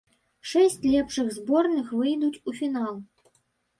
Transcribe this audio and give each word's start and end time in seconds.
Шэсць 0.51 0.77
лепшых 0.93 1.29
зборных 1.37 1.93
выйдуць 1.99 2.41
у 2.49 2.59
фінал. 2.61 2.95